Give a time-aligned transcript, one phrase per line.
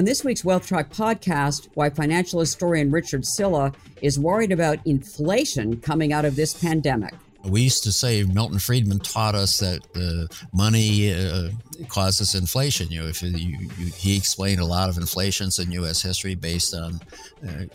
[0.00, 5.78] On this week's Wealth Track podcast, why financial historian Richard Sylla is worried about inflation
[5.78, 7.12] coming out of this pandemic.
[7.44, 11.50] We used to say Milton Friedman taught us that uh, money uh,
[11.88, 12.90] causes inflation.
[12.90, 16.00] You know, if you, you, he explained a lot of inflations in U.S.
[16.00, 16.98] history based on
[17.46, 17.66] uh,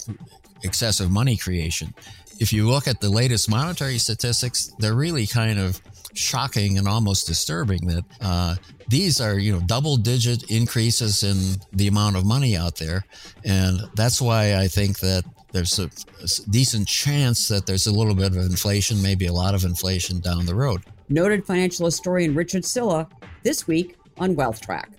[0.64, 1.94] excessive money creation.
[2.40, 5.82] If you look at the latest monetary statistics, they're really kind of
[6.14, 8.56] shocking and almost disturbing that uh,
[8.88, 13.06] these are you know double digit increases in the amount of money out there.
[13.44, 15.90] And that's why i think that there's a,
[16.22, 20.20] a decent chance that there's a little bit of inflation maybe a lot of inflation
[20.20, 20.82] down the road.
[21.10, 23.08] Noted financial historian richard sylla
[23.44, 24.90] this week on wealth track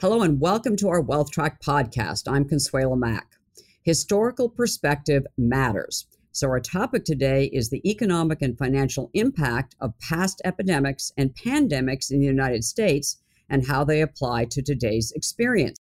[0.00, 2.30] Hello and welcome to our Wealth Track podcast.
[2.32, 3.32] I'm Consuelo Mack.
[3.82, 6.06] Historical perspective matters.
[6.30, 12.12] So, our topic today is the economic and financial impact of past epidemics and pandemics
[12.12, 13.16] in the United States
[13.48, 15.80] and how they apply to today's experience.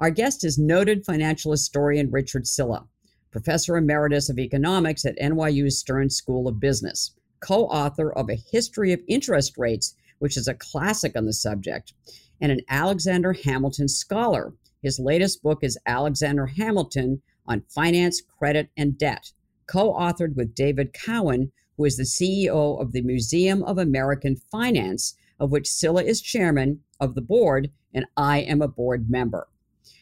[0.00, 2.88] Our guest is noted financial historian Richard Sylla,
[3.30, 8.92] professor emeritus of economics at NYU's Stern School of Business, co author of A History
[8.92, 11.92] of Interest Rates, which is a classic on the subject
[12.40, 14.54] and an Alexander Hamilton scholar.
[14.82, 19.32] His latest book is Alexander Hamilton on Finance, Credit, and Debt,
[19.66, 25.14] co authored with David Cowen, who is the CEO of the Museum of American Finance,
[25.40, 29.48] of which Sylla is chairman of the board, and I am a board member.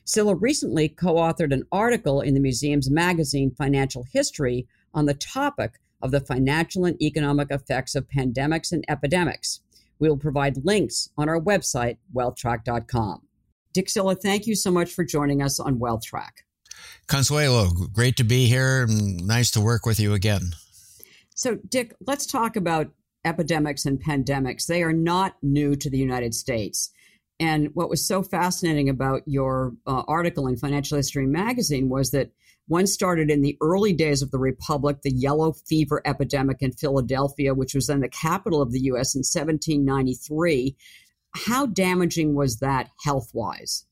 [0.04, 5.80] Sylla recently co authored an article in the museum's magazine Financial History on the topic
[6.00, 9.60] of the financial and economic effects of pandemics and epidemics.
[9.98, 13.22] We will provide links on our website, wealthtrack.com.
[13.72, 16.44] Dick Sylla, thank you so much for joining us on Wealth Track.
[17.06, 20.52] Consuelo, great to be here and nice to work with you again.
[21.34, 22.88] So, Dick, let's talk about
[23.24, 24.66] epidemics and pandemics.
[24.66, 26.90] They are not new to the United States.
[27.38, 32.30] And what was so fascinating about your uh, article in Financial History Magazine was that
[32.68, 37.54] one started in the early days of the Republic, the yellow fever epidemic in Philadelphia,
[37.54, 39.14] which was then the capital of the U.S.
[39.14, 40.76] in 1793.
[41.34, 43.85] How damaging was that health wise?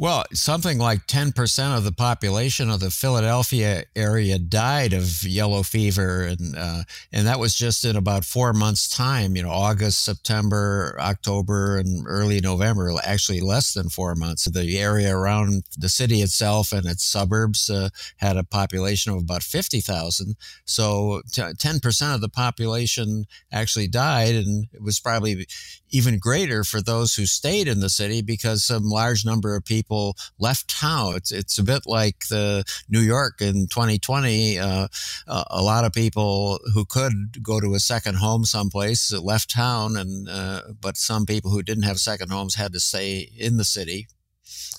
[0.00, 6.22] Well, something like 10% of the population of the Philadelphia area died of yellow fever.
[6.22, 10.96] And, uh, and that was just in about four months' time, you know, August, September,
[10.98, 14.46] October, and early November, actually less than four months.
[14.46, 19.42] The area around the city itself and its suburbs uh, had a population of about
[19.42, 20.34] 50,000.
[20.64, 24.34] So t- 10% of the population actually died.
[24.34, 25.46] And it was probably
[25.90, 29.89] even greater for those who stayed in the city because some large number of people
[30.38, 31.16] left town.
[31.16, 34.58] It's, it's a bit like the New York in 2020.
[34.58, 34.88] Uh,
[35.26, 39.96] uh, a lot of people who could go to a second home someplace left town,
[39.96, 43.64] and uh, but some people who didn't have second homes had to stay in the
[43.64, 44.08] city.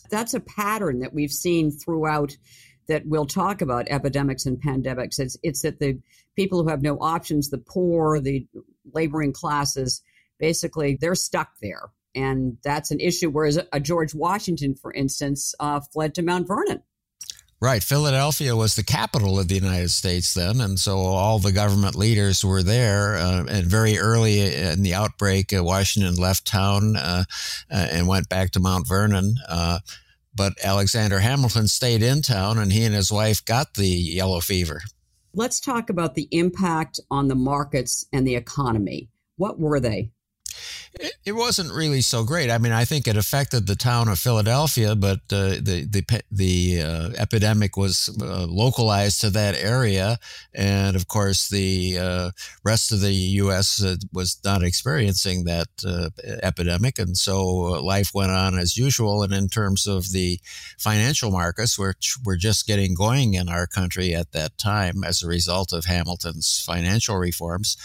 [0.09, 2.35] That's a pattern that we've seen throughout
[2.87, 5.19] that we'll talk about epidemics and pandemics.
[5.19, 5.99] It's, it's that the
[6.35, 8.45] people who have no options, the poor, the
[8.93, 10.01] laboring classes,
[10.39, 11.91] basically they're stuck there.
[12.15, 13.29] And that's an issue.
[13.29, 16.83] Whereas a George Washington, for instance, uh, fled to Mount Vernon.
[17.61, 17.83] Right.
[17.83, 20.61] Philadelphia was the capital of the United States then.
[20.61, 23.17] And so all the government leaders were there.
[23.17, 27.23] Uh, and very early in the outbreak, uh, Washington left town uh,
[27.69, 29.35] uh and went back to Mount Vernon.
[29.47, 29.77] Uh,
[30.33, 34.81] but Alexander Hamilton stayed in town and he and his wife got the yellow fever.
[35.35, 39.09] Let's talk about the impact on the markets and the economy.
[39.37, 40.11] What were they?
[41.25, 42.51] It, wasn't really so great.
[42.51, 46.81] I mean, I think it affected the town of Philadelphia, but uh, the the the
[46.81, 50.19] uh, epidemic was uh, localized to that area,
[50.53, 52.31] and of course, the uh,
[52.65, 53.81] rest of the U.S.
[53.81, 56.09] Uh, was not experiencing that uh,
[56.43, 59.23] epidemic, and so life went on as usual.
[59.23, 60.39] And in terms of the
[60.77, 65.27] financial markets, which were just getting going in our country at that time as a
[65.27, 67.77] result of Hamilton's financial reforms,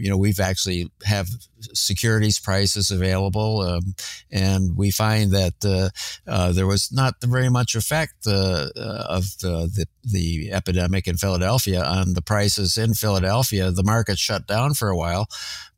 [0.00, 1.28] you know, we've actually have
[1.74, 3.94] securities prices available, um,
[4.30, 5.90] and we find that uh,
[6.30, 11.16] uh, there was not very much effect uh, uh of the, the, the epidemic in
[11.16, 13.70] Philadelphia on the prices in Philadelphia.
[13.70, 15.28] The market shut down for a while,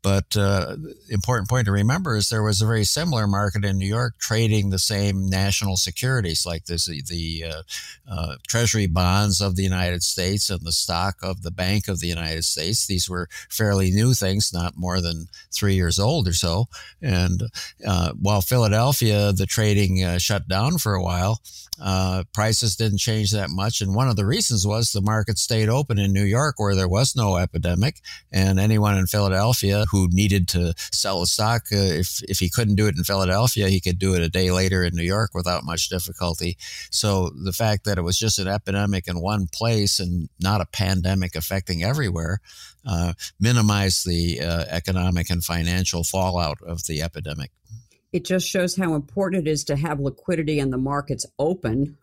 [0.03, 0.77] But uh,
[1.11, 4.71] important point to remember is there was a very similar market in New York trading
[4.71, 7.63] the same national securities, like this, the uh,
[8.11, 12.09] uh, Treasury bonds of the United States and the stock of the Bank of the
[12.09, 12.87] United States.
[12.87, 16.69] These were fairly new things, not more than three years old or so.
[17.03, 17.43] And
[17.87, 21.41] uh, while Philadelphia, the trading uh, shut down for a while,
[21.81, 23.81] uh, prices didn't change that much.
[23.81, 26.89] And one of the reasons was the market stayed open in New York where there
[26.89, 28.01] was no epidemic.
[28.31, 32.77] And anyone in Philadelphia who needed to sell a stock, uh, if, if he couldn't
[32.77, 35.65] do it in Philadelphia, he could do it a day later in New York without
[35.65, 36.57] much difficulty.
[36.91, 40.67] So the fact that it was just an epidemic in one place and not a
[40.67, 42.41] pandemic affecting everywhere
[42.87, 47.51] uh, minimized the uh, economic and financial fallout of the epidemic.
[48.13, 51.97] It just shows how important it is to have liquidity and the markets open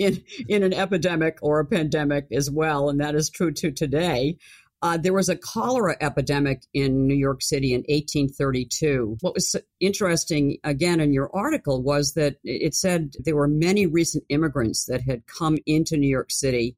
[0.00, 4.38] in in an epidemic or a pandemic as well, and that is true to today.
[4.82, 9.16] Uh, there was a cholera epidemic in New York City in 1832.
[9.20, 14.24] What was interesting, again, in your article was that it said there were many recent
[14.28, 16.76] immigrants that had come into New York City,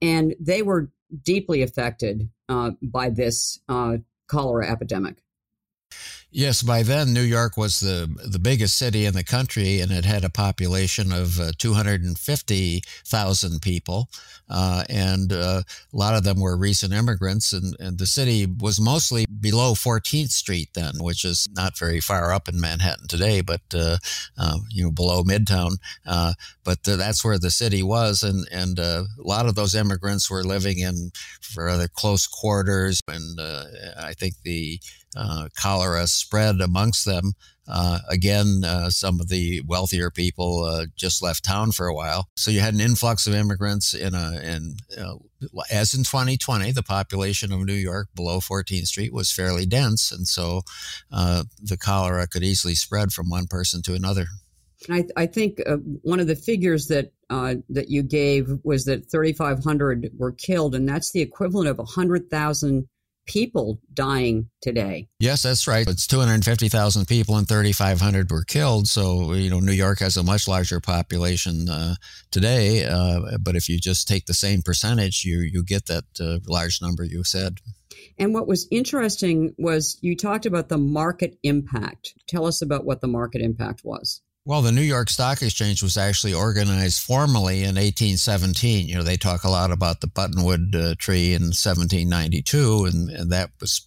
[0.00, 0.90] and they were
[1.22, 5.16] deeply affected uh, by this uh, cholera epidemic.
[6.36, 10.04] Yes, by then New York was the the biggest city in the country, and it
[10.04, 14.08] had a population of uh, 250,000 people,
[14.50, 17.52] uh, and uh, a lot of them were recent immigrants.
[17.52, 22.32] And, and, the city was mostly below 14th Street then, which is not very far
[22.32, 23.98] up in Manhattan today, but uh,
[24.36, 25.76] uh, you know below Midtown.
[26.04, 26.32] Uh,
[26.64, 30.80] but that's where the city was, and and a lot of those immigrants were living
[30.80, 31.12] in
[31.56, 33.40] rather close quarters, and
[33.96, 34.80] I think the
[35.16, 37.34] uh, cholera spread amongst them.
[37.66, 42.28] Uh, again, uh, some of the wealthier people uh, just left town for a while.
[42.36, 45.14] So you had an influx of immigrants in a, in, uh,
[45.70, 50.12] as in 2020, the population of New York below 14th Street was fairly dense.
[50.12, 50.62] And so
[51.10, 54.26] uh, the cholera could easily spread from one person to another.
[54.90, 55.60] I, I think
[56.02, 61.10] one of the figures that that you gave was that 3,500 were killed, and that's
[61.10, 62.86] the equivalent of 100,000
[63.26, 65.08] people dying today.
[65.18, 65.86] Yes, that's right.
[65.86, 68.88] It's 250,000 people and 3,500 were killed.
[68.88, 71.94] So, you know, New York has a much larger population uh,
[72.30, 72.84] today.
[72.84, 76.80] Uh, but if you just take the same percentage, you, you get that uh, large
[76.82, 77.58] number you said.
[78.18, 82.14] And what was interesting was you talked about the market impact.
[82.28, 84.20] Tell us about what the market impact was.
[84.46, 88.86] Well, the New York Stock Exchange was actually organized formally in 1817.
[88.86, 93.32] You know, they talk a lot about the Buttonwood uh, tree in 1792, and, and,
[93.32, 93.80] that was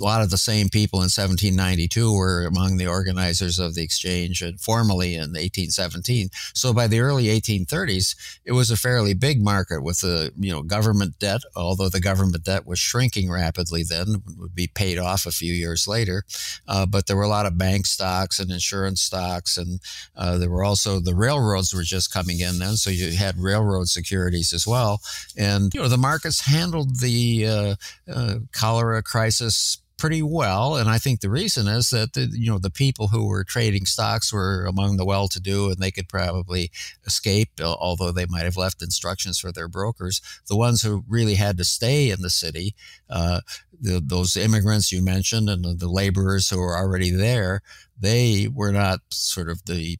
[0.00, 4.42] a lot of the same people in 1792 were among the organizers of the exchange
[4.42, 6.30] and formally in 1817.
[6.52, 10.62] So by the early 1830s, it was a fairly big market with the, you know,
[10.62, 15.30] government debt, although the government debt was shrinking rapidly then, would be paid off a
[15.30, 16.24] few years later.
[16.66, 19.78] Uh, but there were a lot of bank stocks and insurance stocks and
[20.16, 23.88] uh, there were also the railroads were just coming in then, so you had railroad
[23.88, 25.00] securities as well.
[25.36, 27.74] And you know the markets handled the uh,
[28.12, 30.74] uh, cholera crisis pretty well.
[30.74, 33.86] And I think the reason is that the, you know the people who were trading
[33.86, 36.72] stocks were among the well-to-do, and they could probably
[37.06, 40.20] escape, although they might have left instructions for their brokers.
[40.48, 42.74] The ones who really had to stay in the city,
[43.08, 43.42] uh,
[43.80, 47.62] the, those immigrants you mentioned, and the, the laborers who were already there,
[48.02, 49.96] they were not sort of the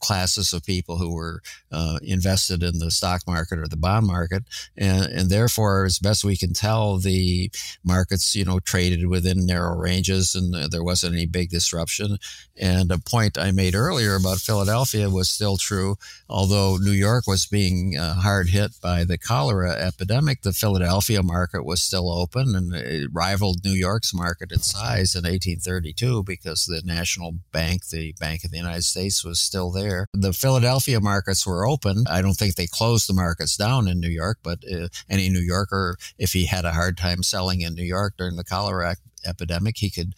[0.00, 1.40] classes of people who were
[1.72, 4.42] uh, invested in the stock market or the bond market,
[4.76, 7.50] and, and therefore, as best we can tell, the
[7.84, 12.18] markets you know traded within narrow ranges, and there wasn't any big disruption.
[12.60, 15.96] And a point I made earlier about Philadelphia was still true,
[16.28, 20.42] although New York was being uh, hard hit by the cholera epidemic.
[20.42, 25.22] The Philadelphia market was still open, and it rivaled New York's market in size in
[25.22, 30.06] 1832 because the national bank, the Bank of the United States, was still there.
[30.12, 32.04] The Philadelphia markets were open.
[32.08, 35.40] I don't think they closed the markets down in New York, but uh, any New
[35.40, 38.96] Yorker, if he had a hard time selling in New York during the cholera
[39.26, 40.14] epidemic, he could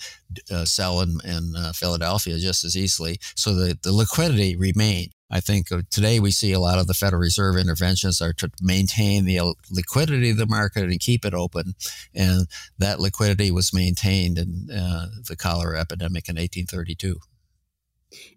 [0.50, 3.18] uh, sell in, in uh, Philadelphia just as easily.
[3.34, 5.12] So the, the liquidity remained.
[5.30, 9.24] I think today we see a lot of the Federal Reserve interventions are to maintain
[9.24, 11.74] the liquidity of the market and keep it open.
[12.14, 12.46] And
[12.78, 17.18] that liquidity was maintained in uh, the cholera epidemic in 1832.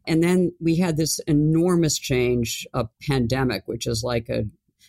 [0.08, 4.46] And then we had this enormous change, a pandemic, which is like a,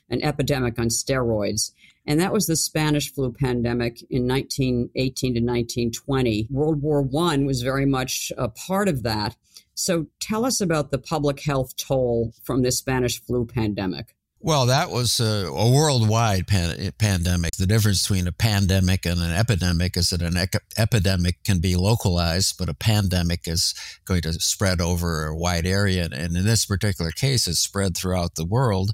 [0.09, 1.73] an epidemic on steroids.
[2.11, 6.49] And that was the Spanish flu pandemic in 1918 to 1920.
[6.50, 9.37] World War I was very much a part of that.
[9.75, 14.17] So tell us about the public health toll from the Spanish flu pandemic.
[14.42, 17.56] Well, that was a, a worldwide pan- pandemic.
[17.56, 20.38] The difference between a pandemic and an epidemic is that an
[20.78, 23.75] epidemic can be localized, but a pandemic is
[24.06, 26.09] going to spread over a wide area.
[26.11, 28.92] And in this particular case, it's spread throughout the world.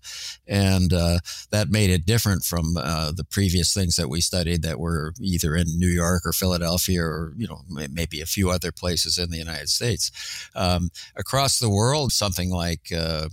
[0.49, 1.21] And uh,
[1.53, 5.55] that made it different from uh, the previous things that we studied that were either
[5.55, 9.39] in New York or Philadelphia or, you know, maybe a few other places in the
[9.39, 10.11] United States.
[10.57, 13.29] Um, across the world, something like uh,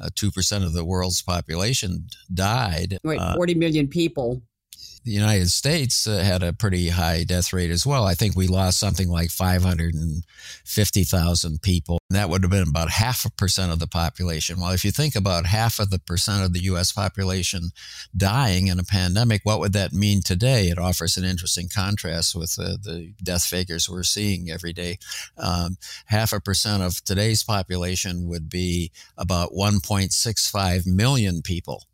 [0.00, 2.98] uh, 2% of the world's population died.
[3.04, 4.42] Right, uh, 40 million people
[5.04, 8.04] the United States uh, had a pretty high death rate as well.
[8.04, 11.98] I think we lost something like 550,000 people.
[12.10, 14.60] That would have been about half a percent of the population.
[14.60, 16.92] Well, if you think about half of the percent of the U.S.
[16.92, 17.70] population
[18.16, 20.68] dying in a pandemic, what would that mean today?
[20.68, 24.98] It offers an interesting contrast with uh, the death figures we're seeing every day.
[25.36, 25.76] Um,
[26.06, 31.84] half a percent of today's population would be about 1.65 million people.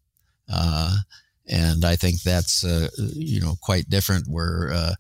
[0.53, 0.99] Uh,
[1.47, 4.27] and I think that's uh, you know quite different.
[4.27, 4.95] We're uh,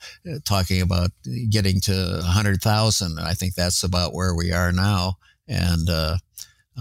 [0.45, 1.11] talking about
[1.51, 3.19] getting to hundred thousand.
[3.19, 5.15] I think that's about where we are now.
[5.49, 6.17] And uh,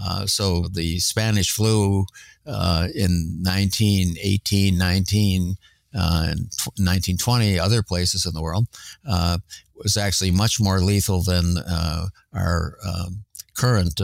[0.02, 2.04] uh so the Spanish flu
[2.46, 5.54] uh, in 1918, 19,
[5.94, 6.40] uh, and
[6.76, 8.66] 1920, other places in the world,
[9.76, 11.56] was actually much more lethal than
[12.34, 13.24] our um,
[13.56, 13.98] current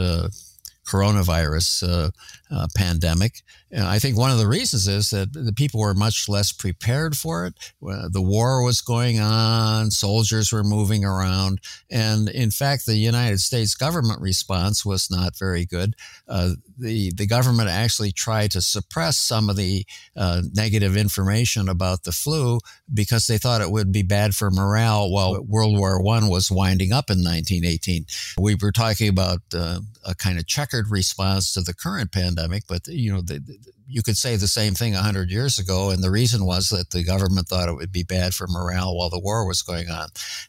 [0.85, 2.11] coronavirus uh,
[2.53, 3.41] uh, pandemic.
[3.71, 7.15] And I think one of the reasons is that the people were much less prepared
[7.15, 7.53] for it.
[7.81, 13.75] The war was going on, soldiers were moving around, and in fact, the United States
[13.75, 15.95] government response was not very good.
[16.27, 19.85] Uh, the the government actually tried to suppress some of the
[20.17, 22.59] uh, negative information about the flu
[22.93, 25.09] because they thought it would be bad for morale.
[25.09, 28.05] While World War One was winding up in 1918,
[28.37, 30.45] we were talking about uh, a kind of
[30.89, 33.57] response to the current pandemic, but you know the, the
[33.91, 35.89] you could say the same thing 100 years ago.
[35.89, 39.09] And the reason was that the government thought it would be bad for morale while
[39.09, 40.07] the war was going on.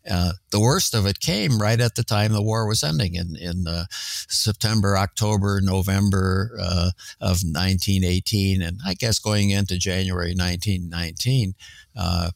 [0.08, 3.34] Uh, the worst of it came right at the time the war was ending in,
[3.36, 11.54] in uh, September, October, November uh, of 1918, and I guess going into January 1919
[11.96, 12.30] uh,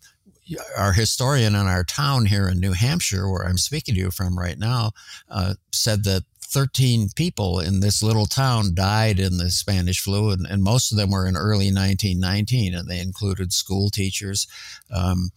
[0.76, 4.38] our historian in our town here in New Hampshire, where I'm speaking to you from
[4.38, 4.92] right now,
[5.28, 10.46] uh, said that 13 people in this little town died in the Spanish flu, and,
[10.46, 14.46] and most of them were in early 1919, and they included school teachers.
[14.90, 15.30] Um,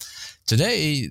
[0.46, 1.08] today,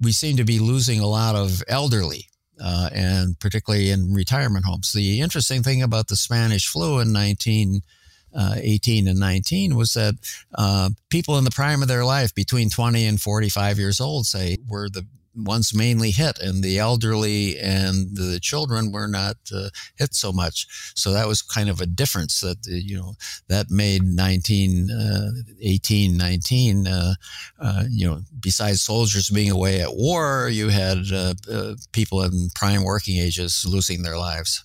[0.00, 2.28] we seem to be losing a lot of elderly.
[2.62, 4.92] Uh, and particularly in retirement homes.
[4.92, 10.14] The interesting thing about the Spanish flu in 1918 uh, and 19 was that
[10.54, 14.58] uh, people in the prime of their life, between 20 and 45 years old, say,
[14.68, 15.04] were the
[15.36, 20.66] ones mainly hit, and the elderly and the children were not uh, hit so much.
[20.94, 23.14] So that was kind of a difference that, uh, you know,
[23.48, 27.14] that made 19, uh, 18, 19, uh,
[27.58, 31.34] uh, you know, besides soldiers being away at war, you had uh,
[31.92, 34.64] people in prime working ages losing their lives.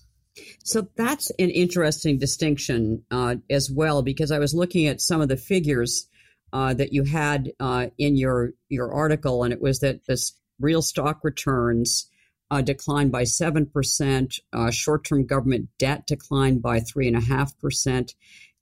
[0.64, 3.04] So that's an interesting distinction
[3.50, 6.08] as well, because I was looking at some of the figures
[6.54, 10.82] uh, that you had uh, in your your article, and it was that this real
[10.82, 12.10] stock returns
[12.52, 18.14] uh, declined by 7%, uh, short term government debt declined by 3.5%,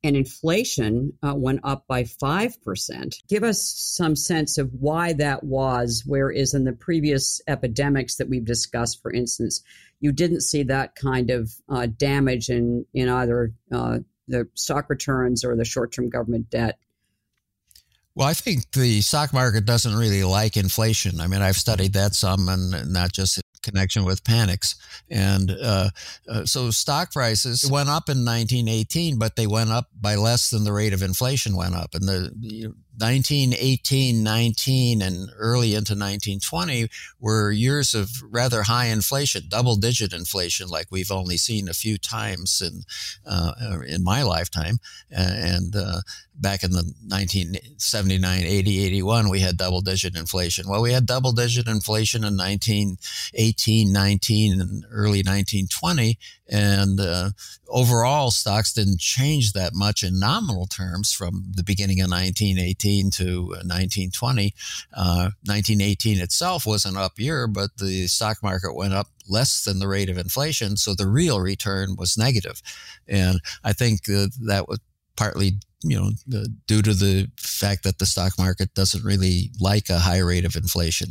[0.04, 3.16] and inflation uh, went up by 5%.
[3.28, 8.46] Give us some sense of why that was, whereas in the previous epidemics that we've
[8.46, 9.64] discussed, for instance,
[10.00, 15.44] you didn't see that kind of uh, damage in, in either uh, the stock returns
[15.44, 16.78] or the short term government debt.
[18.18, 21.22] Well, I think the stock market doesn't really like inflation.
[21.22, 24.74] I mean, I've studied that some, and not just in connection with panics.
[25.08, 25.90] And uh,
[26.28, 30.64] uh, so stock prices went up in 1918, but they went up by less than
[30.64, 31.94] the rate of inflation went up.
[31.94, 36.90] And the you know, 1918, 19, and early into 1920
[37.20, 41.98] were years of rather high inflation, double digit inflation, like we've only seen a few
[41.98, 42.84] times in,
[43.26, 43.54] uh,
[43.88, 44.80] in my lifetime.
[45.12, 46.02] And uh,
[46.36, 50.68] back in the 1979, 80, 81, we had double digit inflation.
[50.68, 56.18] Well, we had double digit inflation in 1918, 19, and early 1920.
[56.50, 57.32] And uh,
[57.68, 63.42] overall, stocks didn't change that much in nominal terms from the beginning of 1918 to
[63.48, 64.54] 1920.
[64.96, 69.64] Uh, 1918 uh, itself was an up year, but the stock market went up less
[69.64, 70.78] than the rate of inflation.
[70.78, 72.62] So the real return was negative.
[73.08, 74.80] And I think that was
[75.18, 76.12] partly you know
[76.66, 80.56] due to the fact that the stock market doesn't really like a high rate of
[80.56, 81.10] inflation.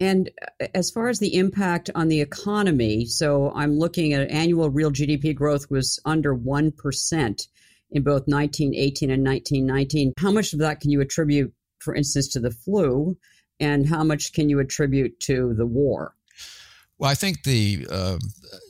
[0.00, 4.70] And uh, as far as the impact on the economy, so I'm looking at annual
[4.70, 7.46] real GDP growth was under 1%
[7.90, 10.12] in both 1918 and 1919.
[10.18, 13.16] How much of that can you attribute, for instance, to the flu,
[13.60, 16.14] and how much can you attribute to the war?
[16.98, 18.16] Well, I think the uh,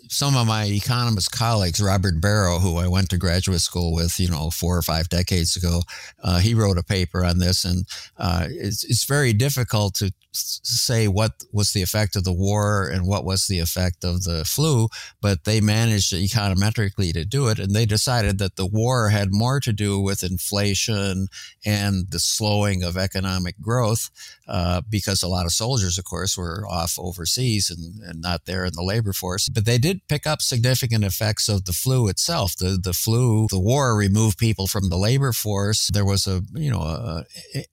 [0.09, 4.28] some of my economist colleagues, Robert Barro, who I went to graduate school with, you
[4.28, 5.83] know, four or five decades ago,
[6.23, 11.09] uh, he wrote a paper on this, and uh, it's, it's very difficult to say
[11.09, 14.88] what was the effect of the war and what was the effect of the flu,
[15.21, 19.61] but they managed econometrically to do it, and they decided that the war had more
[19.61, 21.28] to do with inflation
[21.64, 24.11] and the slowing of economic growth,
[24.49, 28.64] uh, because a lot of soldiers, of course, were off overseas and, and not there
[28.64, 32.57] in the labor force, but they did pick up significant effects of the flu itself.
[32.57, 35.88] The the flu, the war removed people from the labor force.
[35.88, 37.25] There was a you know a,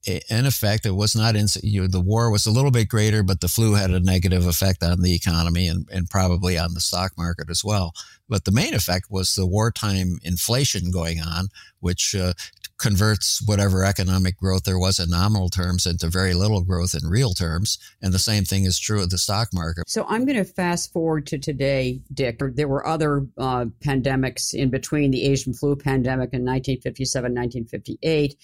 [0.07, 0.85] a, an effect.
[0.85, 3.47] It was not in you know, the war was a little bit greater, but the
[3.47, 7.49] flu had a negative effect on the economy and, and probably on the stock market
[7.49, 7.93] as well.
[8.29, 11.47] But the main effect was the wartime inflation going on,
[11.79, 12.33] which uh,
[12.77, 17.33] converts whatever economic growth there was in nominal terms into very little growth in real
[17.33, 17.77] terms.
[18.01, 19.89] And the same thing is true of the stock market.
[19.89, 22.39] So I'm going to fast forward to today, Dick.
[22.39, 28.35] There were other uh, pandemics in between the Asian flu pandemic in 1957, 1958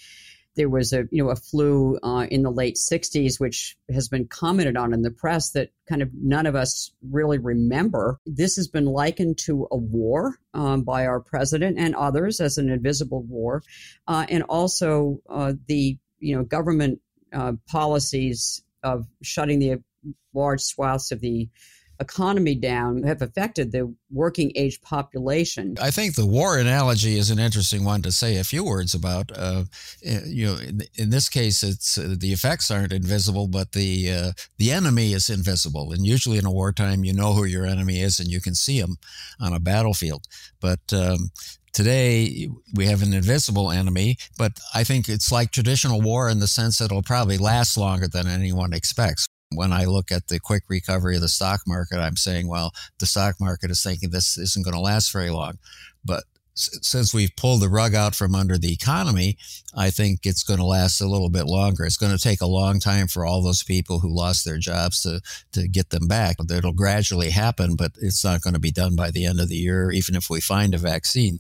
[0.55, 4.27] there was a you know a flu uh, in the late 60s which has been
[4.27, 8.19] commented on in the press that kind of none of us really remember.
[8.25, 12.69] This has been likened to a war um, by our president and others as an
[12.69, 13.63] invisible war
[14.07, 16.99] uh, and also uh, the you know government
[17.33, 19.83] uh, policies of shutting the
[20.33, 21.49] large swaths of the
[21.99, 25.75] economy down have affected the working age population.
[25.81, 29.31] I think the war analogy is an interesting one to say a few words about.
[29.35, 29.65] Uh,
[30.03, 34.11] eh, you know, in, in, this case, it's uh, the effects aren't invisible, but the
[34.11, 35.91] uh, the enemy is invisible.
[35.91, 38.79] And usually in a wartime, you know who your enemy is and you can see
[38.79, 38.97] him
[39.39, 40.25] on a battlefield.
[40.59, 41.31] But um,
[41.71, 46.47] Today, we have an invisible enemy, but I think it's like traditional war in the
[46.47, 50.63] sense that it'll probably last longer than anyone expects when I look at the quick
[50.67, 54.63] recovery of the stock market, I'm saying, well, the stock market is thinking this isn't
[54.63, 55.57] going to last very long.
[56.05, 59.37] But since we've pulled the rug out from under the economy,
[59.75, 61.85] I think it's going to last a little bit longer.
[61.85, 65.01] It's going to take a long time for all those people who lost their jobs
[65.03, 65.21] to,
[65.53, 66.37] to get them back.
[66.39, 69.55] It'll gradually happen, but it's not going to be done by the end of the
[69.55, 71.39] year, even if we find a vaccine.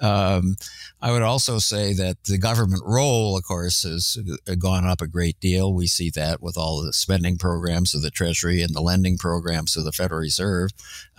[0.00, 0.56] Um,
[1.00, 4.18] I would also say that the government role, of course, has
[4.58, 5.72] gone up a great deal.
[5.72, 9.76] We see that with all the spending programs of the Treasury and the lending programs
[9.76, 10.70] of the Federal Reserve.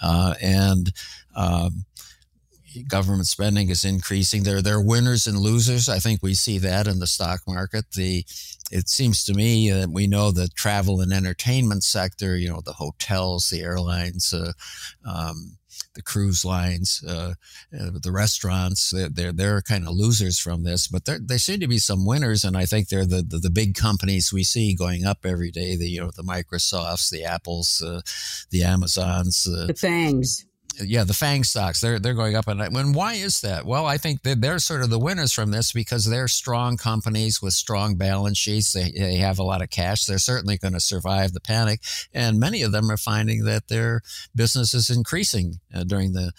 [0.01, 0.91] Uh, and
[1.35, 1.85] um,
[2.87, 4.43] government spending is increasing.
[4.43, 5.89] There, there are winners and losers.
[5.89, 7.91] I think we see that in the stock market.
[7.91, 8.25] The,
[8.71, 12.73] it seems to me that we know the travel and entertainment sector, you know, the
[12.73, 14.51] hotels, the airlines, uh,
[15.05, 15.57] um,
[15.95, 17.33] the cruise lines, uh,
[17.77, 21.67] uh, the restaurants, they're, they're, they're kind of losers from this, but there seem to
[21.67, 22.43] be some winners.
[22.43, 25.75] And I think they're the, the, the, big companies we see going up every day,
[25.75, 28.01] the, you know, the Microsofts, the Apples, uh,
[28.51, 30.45] the Amazons, uh, the Fangs
[30.81, 33.65] yeah, the Fang stocks they're they're going up, and and why is that?
[33.65, 37.41] Well, I think that they're sort of the winners from this because they're strong companies
[37.41, 38.73] with strong balance sheets.
[38.73, 40.05] They they have a lot of cash.
[40.05, 41.81] They're certainly going to survive the panic,
[42.13, 44.01] and many of them are finding that their
[44.35, 46.31] business is increasing uh, during the.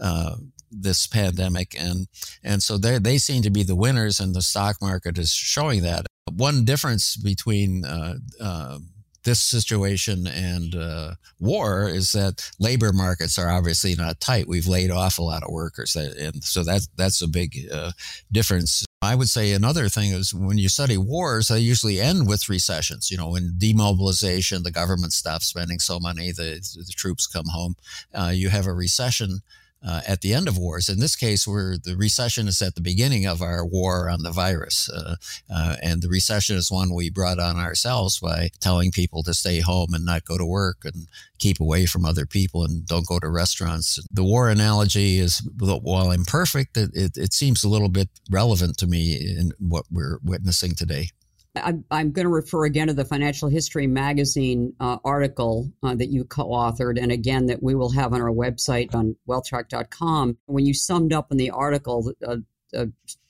[0.00, 0.36] Uh,
[0.76, 2.08] this pandemic and
[2.42, 5.82] and so they they seem to be the winners and the stock market is showing
[5.82, 8.78] that one difference between uh, uh,
[9.24, 14.46] this situation and uh, war is that labor markets are obviously not tight.
[14.46, 17.92] We've laid off a lot of workers, and so that's that's a big uh,
[18.30, 18.84] difference.
[19.02, 23.10] I would say another thing is when you study wars, they usually end with recessions.
[23.10, 27.76] You know, when demobilization, the government stops spending so money, the, the troops come home.
[28.14, 29.40] Uh, you have a recession
[29.86, 30.88] uh, at the end of wars.
[30.88, 34.30] In this case, where the recession is at the beginning of our war on the
[34.30, 35.16] virus, uh,
[35.52, 39.60] uh, and the recession is one we brought on ourselves by telling people to stay
[39.60, 41.06] home and not go to work and
[41.38, 43.98] keep away from other people and don't go to restaurants.
[44.10, 48.86] The war analogy is, while imperfect, it, it, it seems a little bit relevant to
[48.86, 51.10] me in what we're witnessing today.
[51.56, 56.10] I'm, I'm going to refer again to the Financial History Magazine uh, article uh, that
[56.10, 60.38] you co authored, and again, that we will have on our website on wealthtrack.com.
[60.46, 62.38] When you summed up in the article a,
[62.74, 62.88] a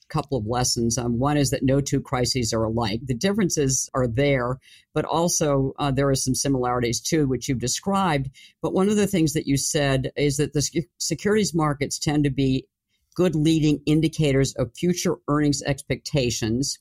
[0.08, 3.00] couple of lessons, um, one is that no two crises are alike.
[3.04, 4.58] The differences are there,
[4.94, 8.30] but also uh, there are some similarities too, which you've described.
[8.62, 12.30] But one of the things that you said is that the securities markets tend to
[12.30, 12.66] be
[13.14, 16.78] good leading indicators of future earnings expectations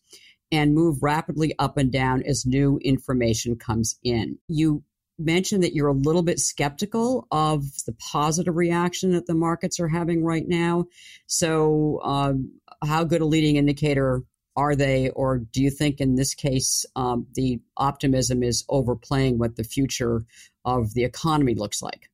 [0.53, 4.37] and move rapidly up and down as new information comes in.
[4.47, 4.83] You
[5.17, 9.87] mentioned that you're a little bit skeptical of the positive reaction that the markets are
[9.87, 10.85] having right now.
[11.25, 12.51] So, um,
[12.83, 14.21] how good a leading indicator
[14.55, 19.55] are they, or do you think in this case um, the optimism is overplaying what
[19.55, 20.23] the future
[20.65, 22.09] of the economy looks like?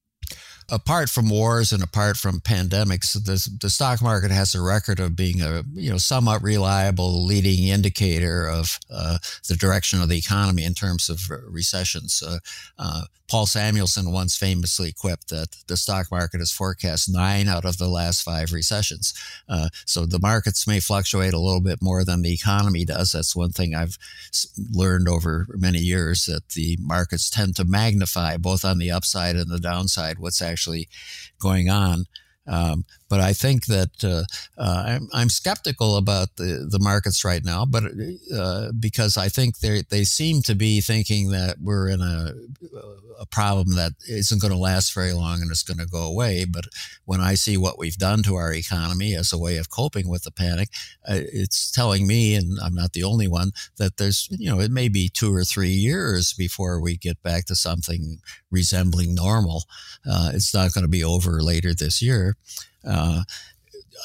[0.72, 5.16] Apart from wars and apart from pandemics, the, the stock market has a record of
[5.16, 10.64] being a you know somewhat reliable leading indicator of uh, the direction of the economy
[10.64, 12.24] in terms of recessions.
[12.26, 12.40] Uh,
[12.78, 17.78] uh, Paul Samuelson once famously quipped that the stock market has forecast nine out of
[17.78, 19.14] the last five recessions.
[19.48, 23.12] Uh, so the markets may fluctuate a little bit more than the economy does.
[23.12, 23.98] That's one thing I've
[24.72, 29.50] learned over many years that the markets tend to magnify both on the upside and
[29.50, 30.90] the downside what's actually
[31.40, 32.06] going on.
[32.48, 34.24] Um, but I think that uh,
[34.62, 37.84] uh, I'm, I'm, skeptical about the, the markets right now, but
[38.36, 42.34] uh, because I think they they seem to be thinking that we're in a
[43.20, 46.46] a problem that isn't going to last very long and it's going to go away.
[46.46, 46.66] But
[47.04, 50.24] when I see what we've done to our economy as a way of coping with
[50.24, 50.70] the panic,
[51.08, 54.72] uh, it's telling me, and I'm not the only one, that there's you know it
[54.72, 58.20] may be two or three years before we get back to something
[58.52, 59.64] resembling normal.
[60.10, 62.36] Uh, it's not going to be over later this year.
[62.86, 63.24] Uh,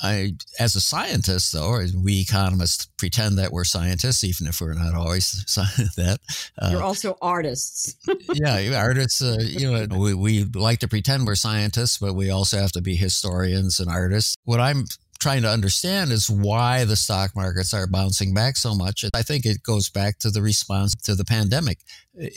[0.02, 4.94] I, as a scientist, though, we economists pretend that we're scientists, even if we're not
[4.94, 5.44] always
[5.96, 6.18] that.
[6.60, 7.94] Uh, You're also artists.
[8.32, 9.22] yeah, artists.
[9.22, 12.82] Uh, you know, we, we like to pretend we're scientists, but we also have to
[12.82, 14.36] be historians and artists.
[14.44, 14.86] What I'm
[15.24, 19.06] trying to understand is why the stock markets are bouncing back so much.
[19.14, 21.78] I think it goes back to the response to the pandemic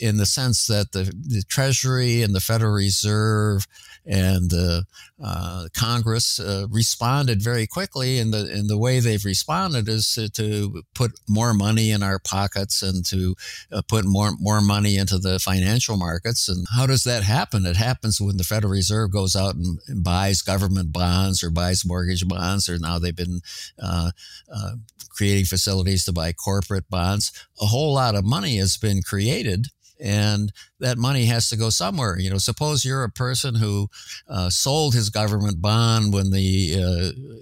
[0.00, 3.66] in the sense that the, the Treasury and the Federal Reserve
[4.06, 4.84] and the
[5.22, 8.18] uh, Congress uh, responded very quickly.
[8.18, 12.18] And the, and the way they've responded is to, to put more money in our
[12.18, 13.34] pockets and to
[13.70, 16.48] uh, put more, more money into the financial markets.
[16.48, 17.66] And how does that happen?
[17.66, 21.84] It happens when the Federal Reserve goes out and, and buys government bonds or buys
[21.84, 23.40] mortgage bonds, or now they've been
[23.82, 24.10] uh,
[24.52, 24.72] uh,
[25.10, 27.32] creating facilities to buy corporate bonds.
[27.60, 29.68] A whole lot of money has been created
[30.00, 32.18] and that money has to go somewhere.
[32.18, 33.88] You know, suppose you're a person who
[34.28, 37.38] uh, sold his government bond when the uh,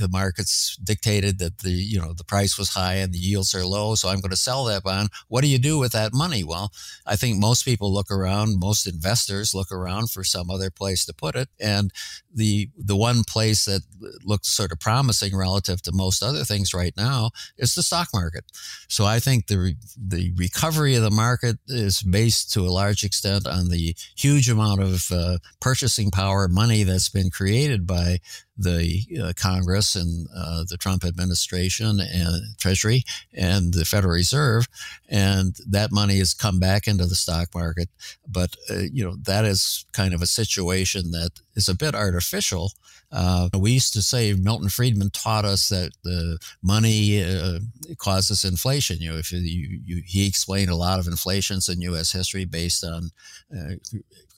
[0.00, 3.64] the markets dictated that the you know the price was high and the yields are
[3.64, 5.10] low so i'm going to sell that bond.
[5.28, 6.42] What do you do with that money?
[6.44, 6.72] Well
[7.06, 11.12] i think most people look around most investors look around for some other place to
[11.12, 11.92] put it and
[12.34, 13.82] the the one place that
[14.24, 18.44] looks sort of promising relative to most other things right now is the stock market.
[18.88, 23.46] So i think the the recovery of the market is based to a large extent
[23.46, 28.20] on the huge amount of uh, purchasing power money that's been created by
[28.60, 34.68] the uh, Congress and uh, the Trump administration and Treasury and the Federal Reserve,
[35.08, 37.88] and that money has come back into the stock market.
[38.28, 42.72] But uh, you know that is kind of a situation that is a bit artificial.
[43.12, 47.58] Uh, we used to say Milton Friedman taught us that the money uh,
[47.98, 48.98] causes inflation.
[49.00, 52.12] You know, if you, you, he explained a lot of inflations in U.S.
[52.12, 53.10] history based on
[53.52, 53.74] uh,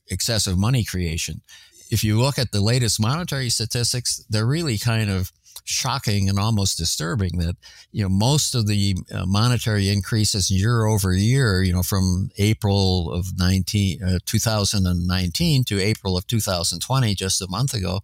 [0.09, 1.43] excessive money creation
[1.93, 5.31] if you look at the latest monetary statistics, they're really kind of
[5.65, 7.55] shocking and almost disturbing that
[7.93, 13.13] you know most of the uh, monetary increases year over year you know from april
[13.13, 18.01] of 19 uh, 2019 to april of 2020 just a month ago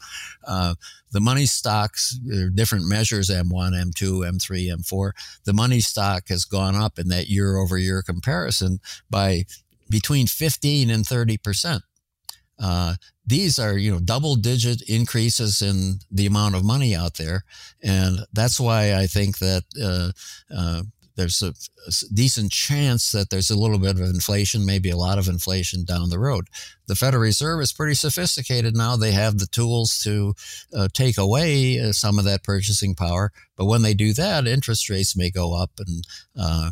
[0.47, 0.75] uh,
[1.11, 2.13] the money stocks
[2.55, 5.11] different measures m1 m2 m3 m4
[5.45, 8.79] the money stock has gone up in that year over year comparison
[9.11, 9.45] by
[9.91, 11.83] between 15 and 30 percent
[12.59, 12.95] uh,
[13.27, 17.45] these are, you know, double digit increases in the amount of money out there.
[17.83, 20.13] And that's why I think that, uh,
[20.55, 20.83] uh,
[21.19, 25.19] there's a, a, decent chance that there's a little bit of inflation, maybe a lot
[25.19, 26.47] of inflation down the road.
[26.87, 28.95] The Federal Reserve is pretty sophisticated now.
[28.95, 30.35] They have the tools to
[30.73, 33.33] uh, take away uh, some of that purchasing power.
[33.57, 36.05] But when they do that, interest rates may go up and
[36.39, 36.71] uh,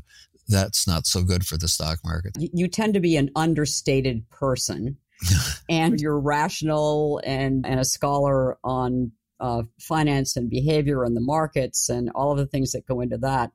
[0.48, 2.36] that's not so good for the stock market.
[2.38, 4.96] You tend to be an understated person
[5.68, 11.88] and you're rational and, and a scholar on uh, finance and behavior and the markets
[11.88, 13.52] and all of the things that go into that.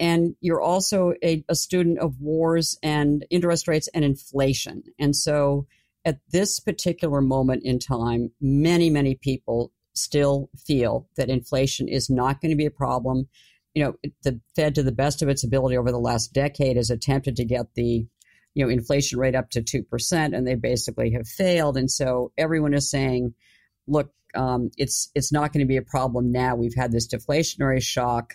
[0.00, 4.84] And you're also a, a student of wars and interest rates and inflation.
[4.98, 5.66] And so
[6.04, 12.40] at this particular moment in time, many, many people still feel that inflation is not
[12.40, 13.28] going to be a problem.
[13.74, 16.90] You know, the Fed, to the best of its ability over the last decade, has
[16.90, 18.06] attempted to get the
[18.58, 21.76] you know inflation rate up to 2% and they basically have failed.
[21.76, 23.34] And so everyone is saying
[23.86, 26.56] look um, it's it's not going to be a problem now.
[26.56, 28.34] We've had this deflationary shock.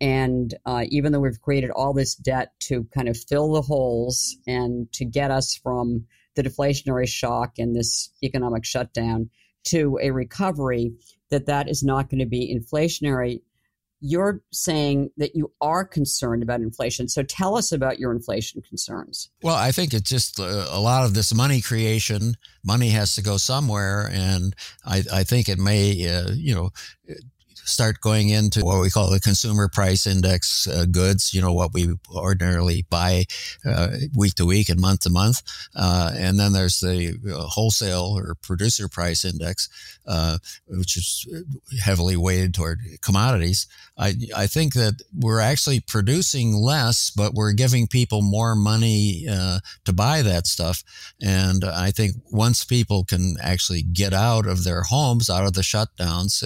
[0.00, 4.36] And uh, even though we've created all this debt to kind of fill the holes
[4.46, 9.30] and to get us from the deflationary shock and this economic shutdown
[9.64, 10.92] to a recovery,
[11.30, 13.42] that that is not going to be inflationary.
[14.04, 17.08] You're saying that you are concerned about inflation.
[17.08, 19.30] So tell us about your inflation concerns.
[19.42, 22.36] Well, I think it's just uh, a lot of this money creation.
[22.64, 26.70] Money has to go somewhere, and I, I think it may, uh, you know,
[27.64, 31.72] start going into what we call the consumer price index uh, goods, you know, what
[31.72, 33.24] we ordinarily buy
[33.64, 35.42] uh, week to week and month to month.
[35.74, 39.68] Uh, and then there's the uh, wholesale or producer price index,
[40.06, 41.26] uh, which is
[41.82, 43.66] heavily weighted toward commodities.
[43.98, 49.60] I, I think that we're actually producing less, but we're giving people more money uh,
[49.84, 50.82] to buy that stuff.
[51.22, 55.60] And I think once people can actually get out of their homes, out of the
[55.60, 56.42] shutdowns,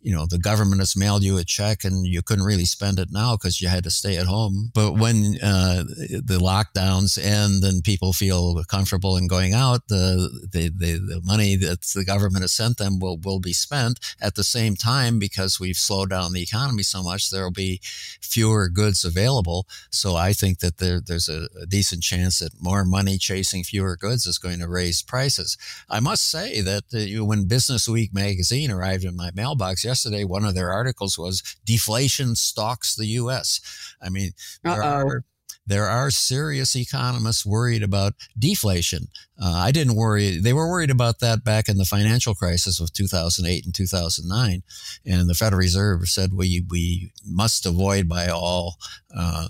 [0.00, 3.08] you know, the government has mailed you a check and you couldn't really spend it
[3.10, 4.70] now because you had to stay at home.
[4.72, 5.82] But when uh,
[6.30, 11.56] the lockdowns end and people feel comfortable in going out, the, the, the, the money
[11.56, 15.58] that the government has sent them will, will be spent at the same time because
[15.58, 17.80] we've slowed down the economy so much, there will be
[18.20, 19.66] fewer goods available.
[19.90, 23.96] So I think that there, there's a, a decent chance that more money chasing fewer
[23.96, 25.58] goods is going to raise prices.
[25.90, 30.44] I must say that uh, when Business Week magazine arrived in my mailbox yesterday, one
[30.44, 33.94] of their articles was deflation stalks the U.S.
[34.02, 35.08] I mean, there Uh-oh.
[35.08, 35.24] are
[35.66, 39.08] there are serious economists worried about deflation.
[39.40, 40.38] Uh, I didn't worry.
[40.38, 44.62] They were worried about that back in the financial crisis of 2008 and 2009.
[45.04, 48.76] And the Federal Reserve said we, we must avoid by all,
[49.14, 49.48] uh,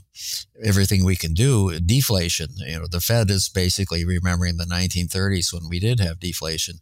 [0.65, 2.49] everything we can do deflation.
[2.59, 6.77] You know, the Fed is basically remembering the 1930s when we did have deflation.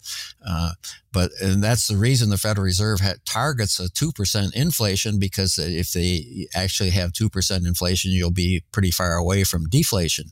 [0.46, 0.72] Uh,
[1.12, 6.48] but, and that's the reason the Federal Reserve targets a 2% inflation because if they
[6.54, 10.26] actually have 2% inflation, you'll be pretty far away from deflation.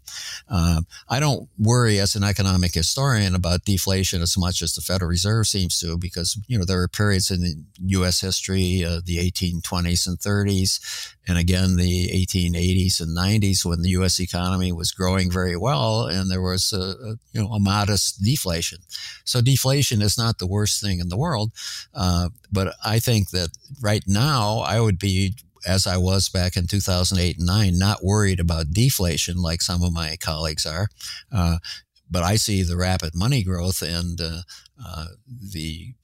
[0.49, 5.09] Um, I don't worry as an economic historian about deflation as much as the Federal
[5.09, 8.21] Reserve seems to, because, you know, there are periods in the U.S.
[8.21, 14.21] history, uh, the 1820s and 30s, and again, the 1880s and 90s when the U.S.
[14.21, 18.79] economy was growing very well and there was a, a you know, a modest deflation.
[19.25, 21.53] So deflation is not the worst thing in the world.
[21.95, 25.35] Uh, but I think that right now I would be
[25.67, 29.93] as I was back in 2008 and 9, not worried about deflation like some of
[29.93, 30.89] my colleagues are.
[31.31, 31.59] Uh,
[32.13, 34.43] but I see the rapid money growth and uh,
[34.85, 35.95] uh, the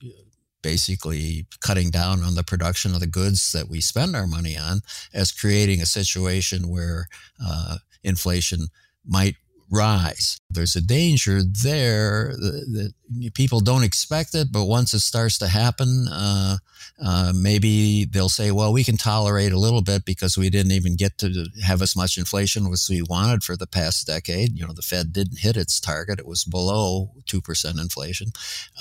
[0.62, 4.80] basically cutting down on the production of the goods that we spend our money on
[5.14, 7.06] as creating a situation where
[7.44, 8.66] uh, inflation
[9.06, 9.36] might
[9.70, 10.40] rise.
[10.50, 12.92] There's a danger there that,
[13.34, 16.56] people don't expect it, but once it starts to happen, uh,
[17.02, 20.94] uh, maybe they'll say, well, we can tolerate a little bit because we didn't even
[20.94, 24.58] get to have as much inflation as we wanted for the past decade.
[24.58, 26.18] You know, the Fed didn't hit its target.
[26.18, 28.28] It was below 2% inflation.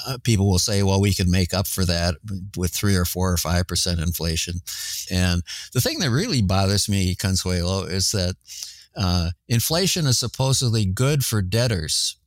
[0.05, 2.15] Uh, people will say, well, we can make up for that
[2.57, 4.55] with three or four or 5% inflation.
[5.09, 8.35] And the thing that really bothers me, Consuelo, is that
[8.97, 12.17] uh, inflation is supposedly good for debtors.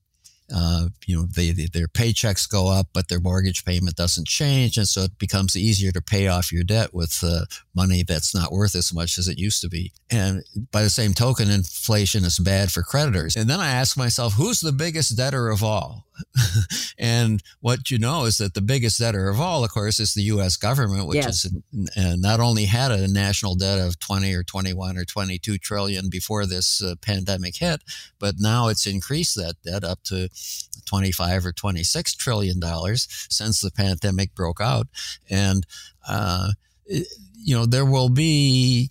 [0.52, 4.76] Uh, you know, they, they, their paychecks go up, but their mortgage payment doesn't change.
[4.76, 8.50] And so it becomes easier to pay off your debt with uh, money that's not
[8.50, 9.92] worth as much as it used to be.
[10.11, 13.37] And by the same token, inflation is bad for creditors.
[13.37, 16.06] And then I ask myself, who's the biggest debtor of all?
[17.20, 20.22] and what you know is that the biggest debtor of all, of course, is the
[20.22, 20.56] U.S.
[20.56, 21.44] government, which yes.
[21.44, 21.56] is
[21.96, 26.46] uh, not only had a national debt of 20 or 21 or 22 trillion before
[26.46, 27.83] this uh, pandemic hit,
[28.18, 30.28] but now it's increased that debt up to
[30.87, 34.88] 25 or 26 trillion dollars since the pandemic broke out,
[35.28, 35.66] and
[36.09, 36.52] uh,
[37.42, 38.90] you know, there will be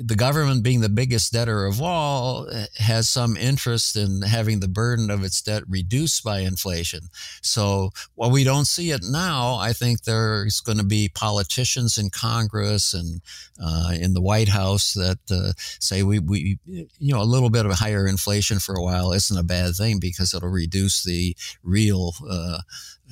[0.00, 5.10] the government being the biggest debtor of all has some interest in having the burden
[5.10, 7.02] of its debt reduced by inflation.
[7.40, 12.10] So while we don't see it now, I think there's going to be politicians in
[12.10, 13.22] Congress and
[13.62, 17.66] uh, in the White House that uh, say we, we, you know, a little bit
[17.66, 22.14] of higher inflation for a while isn't a bad thing because it'll reduce the real
[22.28, 22.58] uh,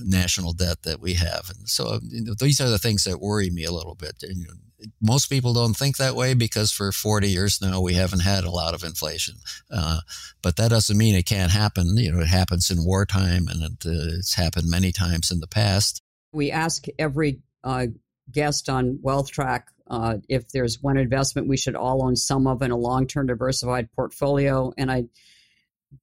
[0.03, 1.51] national debt that we have.
[1.55, 4.23] And so you know, these are the things that worry me a little bit.
[4.23, 8.21] You know, most people don't think that way because for 40 years now we haven't
[8.21, 9.37] had a lot of inflation.
[9.71, 10.01] Uh,
[10.43, 11.97] but that doesn't mean it can't happen.
[11.97, 15.47] You know, it happens in wartime and it, uh, it's happened many times in the
[15.47, 16.03] past.
[16.33, 17.89] We ask every uh,
[18.31, 22.63] guest on Wealth Track uh, if there's one investment we should all own some of
[22.63, 25.05] in a long-term diversified portfolio, and I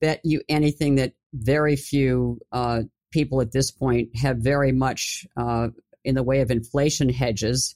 [0.02, 5.70] bet you anything that very few uh, people at this point have very much uh,
[6.04, 7.76] in the way of inflation hedges.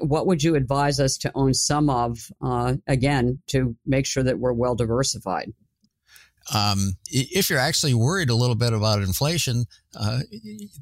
[0.00, 4.38] What would you advise us to own some of, uh, again, to make sure that
[4.38, 5.52] we're well diversified?
[6.52, 10.20] Um, if you're actually worried a little bit about inflation, uh,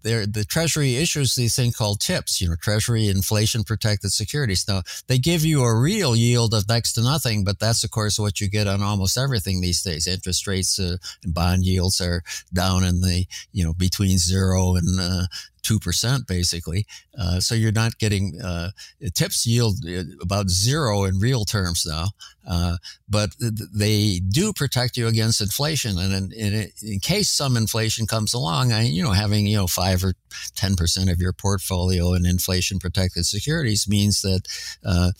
[0.03, 4.67] the Treasury issues these thing called TIPS, you know, Treasury inflation protected securities.
[4.69, 8.19] Now they give you a real yield of next to nothing, but that's of course
[8.19, 10.07] what you get on almost everything these days.
[10.07, 15.01] Interest rates uh, and bond yields are down in the you know between zero and
[15.01, 15.27] uh,
[15.69, 16.87] 2% basically.
[17.19, 18.71] Uh, so you're not getting, uh,
[19.15, 22.09] TIPS yield uh, about zero in real terms now.
[22.49, 22.79] Uh,
[23.09, 25.99] but they do protect you against inflation.
[25.99, 29.67] And in, in, in, case some inflation comes along, I, you know, having, you know,
[29.67, 30.15] five or
[30.57, 34.41] 10% of your portfolio in inflation protected securities means that
[34.83, 35.11] uh,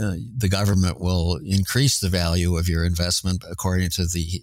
[0.00, 4.42] uh, the government will increase the value of your investment according to the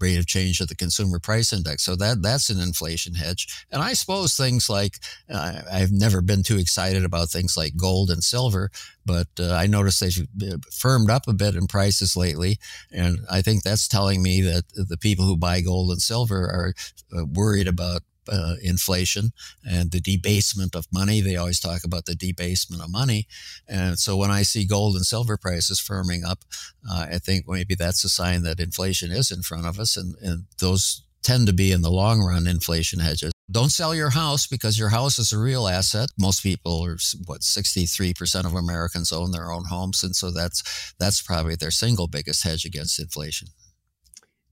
[0.00, 1.84] rate of change of the consumer price index.
[1.84, 3.66] So that that's an inflation hedge.
[3.70, 4.98] And I suppose things like
[5.32, 8.70] uh, I've never been too excited about things like gold and silver,
[9.06, 12.58] but uh, I noticed they've uh, firmed up a bit in prices lately,
[12.92, 16.74] and I think that's telling me that the people who buy gold and silver are
[17.16, 19.32] uh, worried about uh, inflation
[19.68, 21.20] and the debasement of money.
[21.20, 23.26] They always talk about the debasement of money.
[23.68, 26.44] And so when I see gold and silver prices firming up,
[26.88, 29.96] uh, I think maybe that's a sign that inflation is in front of us.
[29.96, 33.32] And, and those tend to be in the long run inflation hedges.
[33.50, 36.10] Don't sell your house because your house is a real asset.
[36.18, 41.20] Most people are what 63% of Americans own their own homes and so that's that's
[41.20, 43.48] probably their single biggest hedge against inflation.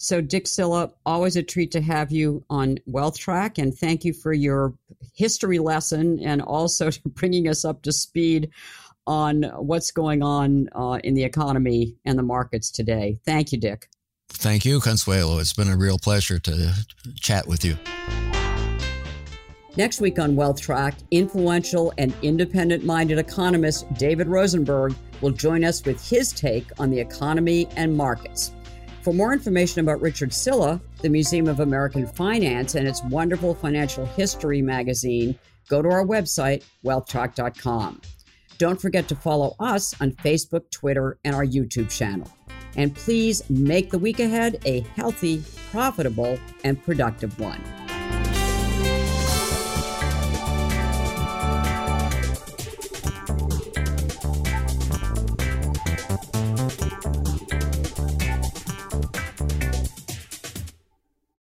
[0.03, 4.13] So, Dick Sylla, always a treat to have you on Wealth Track, and thank you
[4.13, 4.75] for your
[5.15, 8.51] history lesson and also bringing us up to speed
[9.07, 13.21] on what's going on uh, in the economy and the markets today.
[13.25, 13.89] Thank you, Dick.
[14.29, 15.39] Thank you, Consuelo.
[15.39, 16.73] It's been a real pleasure to
[17.21, 17.79] chat with you.
[19.77, 25.85] Next week on Wealth Track, influential and independent minded economist David Rosenberg will join us
[25.85, 28.51] with his take on the economy and markets.
[29.03, 34.07] For more information about Richard Sylla, the Museum of American Finance, and its wonderful financial
[34.07, 35.37] history magazine,
[35.69, 38.01] go to our website, wealthtrack.com.
[38.59, 42.31] Don't forget to follow us on Facebook, Twitter, and our YouTube channel.
[42.77, 47.61] And please make the week ahead a healthy, profitable, and productive one.